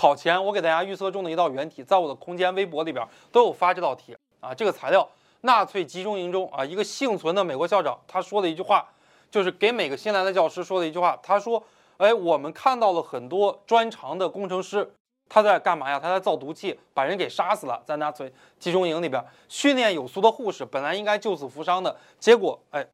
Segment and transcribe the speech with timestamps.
[0.00, 4.54] 考前我给大家预测中的一道原题，在我的空间微博里边都有发这道题啊。
[4.54, 5.06] 这个材料，
[5.42, 8.88] 纳粹集中营中啊，一个幸存的美国校长他说的一句话，
[9.30, 11.18] 就是给每个新来的教师说的一句话。
[11.22, 11.62] 他说
[11.98, 14.90] ：“哎，我们看到了很多专长的工程师，
[15.28, 16.00] 他在干嘛呀？
[16.00, 17.82] 他在造毒气，把人给杀死了。
[17.84, 22.86] 在纳粹集中营里边，训练有素的护士本来应该救死扶伤的，结果哎，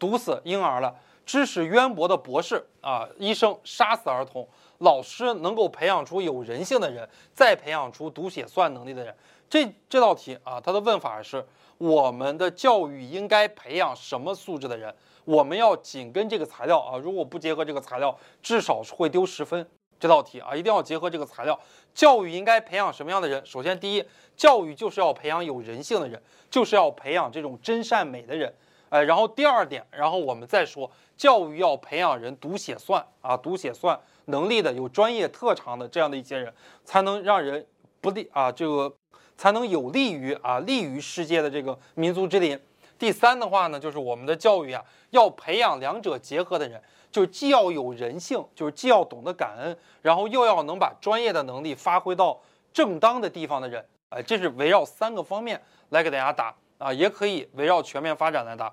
[0.00, 0.92] 毒死婴儿了。
[1.24, 9.14] 知识渊博的博士啊，医生杀死儿童。”老师能够培养出有人性的人，再培养出读写算能力的人。
[9.48, 11.46] 这这道题啊，它的问法是：
[11.76, 14.92] 我们的教育应该培养什么素质的人？
[15.26, 19.68] 我们要紧跟这个材料啊，如果不结合这个材料，至少是会丢十分。
[19.98, 21.60] 这道题啊，一定要结合这个材料。
[21.92, 23.44] 教育应该培养什么样的人？
[23.44, 28.50] 首先，第一，教育就是要培养有人性的人，就是要培养这种真善美的人。
[28.90, 36.52] 哎，然后第二点，然后我们再说，教育要培养人读写算啊，读写算能力的，有专业特长的这样的一些人，
[36.84, 37.64] 才能让人
[38.00, 38.92] 不利啊，这个
[39.36, 42.58] 才能有利于啊，利于世界的这个民族之林。
[42.98, 46.82] 第三的话呢，就是我们的教育啊，要培养两者结合的人，
[47.12, 52.40] 就是既要有人性，就是既要懂得感恩，然后又要能把专业的能力发挥到
[52.72, 53.86] 正当的地方的人。
[54.08, 56.52] 哎，这是围绕三个方面来给大家答。
[56.80, 58.72] 啊，也可以围绕全面发展来答，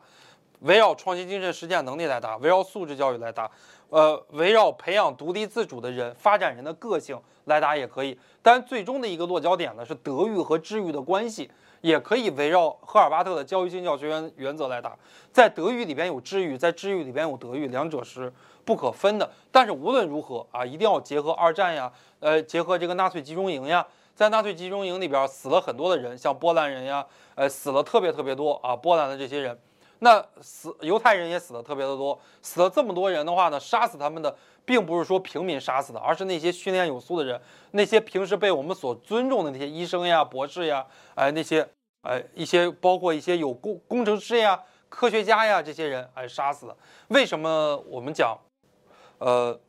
[0.61, 3.52] 围绕创新精神实践能力来答，围绕素质教育来答，
[3.89, 8.17] 呃，围绕培养独立自主的人、发展人的个性来答也可以。
[8.41, 14.97] 但最终的一个落脚点呢是德育和智育的关系，也可以围绕赫尔巴特的教育性教学原原则来答。
[15.33, 18.31] 在德育里边有智育，在智育里边有德育，两者是
[18.64, 19.30] 不可分的。
[19.52, 23.86] 但是无论如何啊，一定要结合二战呀，呃，结合这个纳粹集中营呀。
[24.17, 28.75] 在纳粹集中营里边死了很多的人，像波兰人呀，呃，死了特别特别多啊。
[28.75, 29.55] 波兰的这些人，
[29.99, 32.19] 那死犹太人也死的特别的多。
[32.41, 37.39] 死了这么多人的话呢，杀死他们的并不是说平民杀死的，而是那些训练有素的人，
[37.73, 41.69] 那些平时被我们所尊重的那些医生呀、博士呀，哎，那些
[42.02, 44.59] 哎一些包括一些有工工程师呀、
[44.89, 46.75] 科学家呀这些人哎杀死的。
[47.09, 48.36] 为什么我们讲，
[49.19, 49.59] 呃，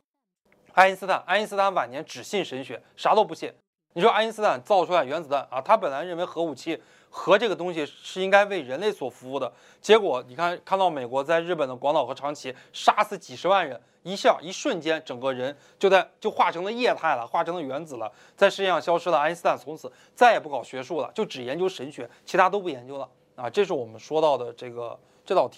[0.73, 1.21] 爱因斯坦？
[1.27, 3.53] 爱因斯坦晚年只信神学，啥都不信。
[3.93, 5.59] 你说爱因斯坦造出来原子弹啊？
[5.59, 6.79] 他本来认为核武器、
[7.09, 9.51] 核这个东西是应该为人类所服务的。
[9.81, 19.17] 结果你看，看到美国在日本的广岛和长崎杀死几十万人，一下一瞬间，整个人就在就化成了液态了，化成了原子了，在世界上消失了。
[19.17, 23.49] 爱因斯坦从此再也不搞学术了，就只研究神学，其他都不研究了啊！
[23.49, 25.57] 这是我们说到的这个这道题。